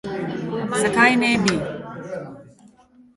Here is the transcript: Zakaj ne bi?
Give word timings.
Zakaj 0.79 1.11
ne 1.23 1.29
bi? 1.43 1.55